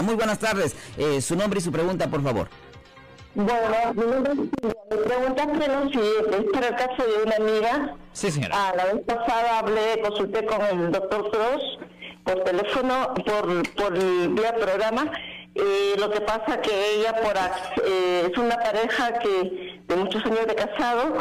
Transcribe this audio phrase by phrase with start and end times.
[0.00, 0.74] Muy buenas tardes.
[0.96, 2.48] Eh, su nombre y su pregunta, por favor.
[3.34, 7.36] Bueno, mi nombre es Mi pregunta es lo siguiente, es para el caso de una
[7.36, 7.96] amiga.
[8.12, 8.54] Sí, señora.
[8.56, 11.78] Ah, la vez pasada hablé, consulté con el doctor Cross
[12.24, 13.98] por teléfono, por, por
[14.34, 15.10] vía programa.
[15.54, 17.36] Eh, lo que pasa que ella por
[17.84, 21.14] eh, es una pareja que de muchos años de casado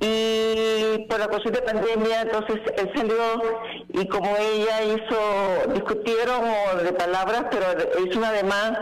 [0.00, 3.14] y por la cuestión de pandemia entonces él salió
[3.88, 6.42] y como ella hizo discutieron
[6.84, 7.66] de palabras pero
[8.04, 8.78] hizo un ademán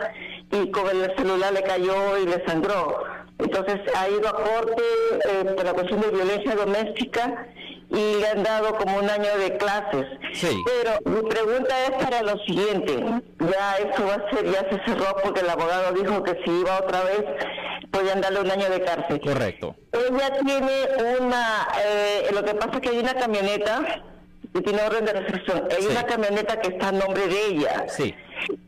[0.50, 3.02] y con el celular le cayó y le sangró.
[3.38, 4.82] Entonces ha ido a corte
[5.28, 7.46] eh, por la cuestión de violencia doméstica
[7.90, 10.06] y le han dado como un año de clases.
[10.40, 12.96] Pero mi pregunta es para lo siguiente,
[13.40, 16.78] ya esto va a ser, ya se cerró porque el abogado dijo que si iba
[16.78, 17.24] otra vez
[17.94, 19.20] podían darle un año de cárcel.
[19.20, 19.76] Correcto.
[19.92, 20.88] Ella tiene
[21.20, 24.02] una, eh, lo que pasa es que hay una camioneta
[24.52, 27.86] que tiene orden de restricción, hay una camioneta que está a nombre de ella.
[27.88, 28.14] Sí.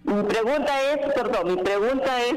[0.04, 2.36] Mi pregunta es, perdón, mi pregunta es,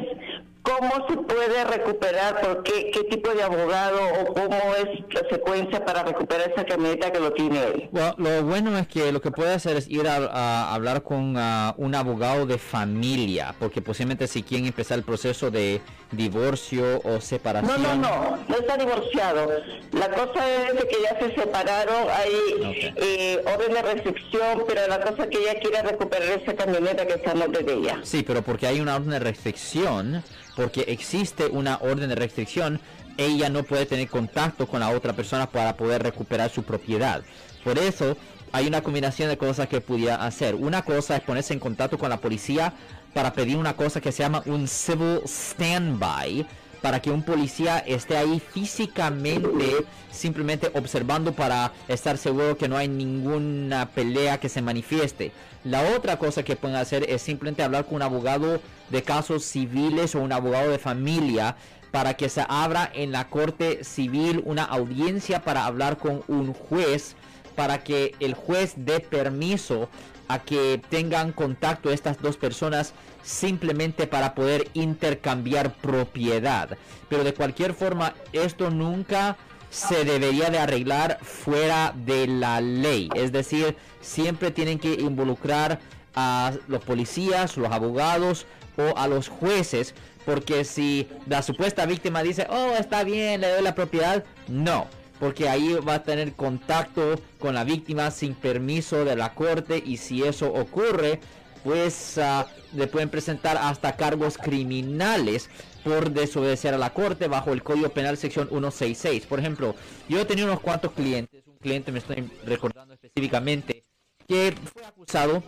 [0.63, 2.42] ¿Cómo se puede recuperar?
[2.42, 7.11] ¿Por qué, qué tipo de abogado o cómo es la secuencia para recuperar esa camioneta
[7.11, 7.89] que lo tiene él?
[7.92, 11.36] Bueno, lo bueno es que lo que puede hacer es ir a, hablar con
[11.78, 17.81] un abogado de familia, porque posiblemente si quieren empezar el proceso de divorcio o separación.
[17.81, 19.50] No, no, no, no está divorciado.
[19.91, 25.23] La cosa es que ya se separaron, hay eh, orden de restricción, pero la cosa
[25.23, 28.00] es que ella quiere recuperar esa camioneta que está en nombre de ella.
[28.03, 30.23] Sí, pero porque hay una orden de restricción
[30.60, 32.82] porque existe una orden de restricción,
[33.16, 37.24] ella no puede tener contacto con la otra persona para poder recuperar su propiedad.
[37.64, 38.18] Por eso
[38.52, 40.56] hay una combinación de cosas que pudiera hacer.
[40.56, 42.74] Una cosa es ponerse en contacto con la policía
[43.14, 46.46] para pedir una cosa que se llama un civil standby
[46.81, 52.88] para que un policía esté ahí físicamente, simplemente observando para estar seguro que no hay
[52.88, 55.31] ninguna pelea que se manifieste.
[55.63, 60.16] La otra cosa que pueden hacer es simplemente hablar con un abogado de casos civiles
[60.16, 61.55] o un abogado de familia
[61.91, 67.16] para que se abra en la corte civil una audiencia para hablar con un juez
[67.50, 69.90] para que el juez dé permiso
[70.28, 72.94] a que tengan contacto estas dos personas
[73.24, 76.78] simplemente para poder intercambiar propiedad.
[77.10, 79.38] Pero de cualquier forma, esto nunca
[79.72, 83.10] se debería de arreglar fuera de la ley.
[83.16, 85.80] Es decir, siempre tienen que involucrar
[86.16, 88.46] a los policías, los abogados
[88.78, 89.96] o a los jueces.
[90.26, 94.88] Porque si la supuesta víctima dice, oh, está bien, le doy la propiedad, no
[95.19, 99.97] porque ahí va a tener contacto con la víctima sin permiso de la corte y
[99.97, 101.19] si eso ocurre,
[101.63, 105.50] pues ah, le pueden presentar hasta cargos criminales
[105.84, 109.25] por desobedecer a la corte bajo el Código Penal sección 166.
[109.25, 109.75] Por ejemplo,
[110.07, 113.84] yo he tenido unos cuantos clientes, un cliente me estoy recordando específicamente,
[114.28, 115.44] que fue acusado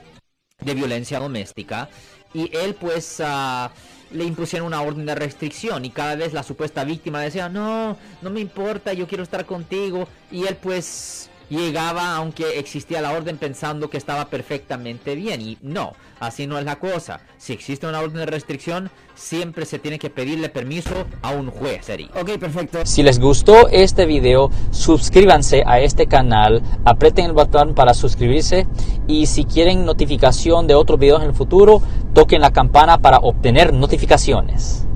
[0.59, 1.89] de violencia doméstica
[2.33, 3.19] y él pues...
[3.19, 3.69] Uh,
[4.13, 8.29] le impusieron una orden de restricción y cada vez la supuesta víctima decía, no, no
[8.29, 10.07] me importa, yo quiero estar contigo.
[10.29, 15.93] Y él pues llegaba aunque existía la orden pensando que estaba perfectamente bien y no,
[16.19, 17.21] así no es la cosa.
[17.37, 21.87] Si existe una orden de restricción, siempre se tiene que pedirle permiso a un juez.
[22.15, 22.79] Ok, perfecto.
[22.85, 28.67] Si les gustó este video, suscríbanse a este canal, aprieten el botón para suscribirse
[29.07, 31.81] y si quieren notificación de otros videos en el futuro,
[32.13, 34.87] toquen la campana para obtener notificaciones.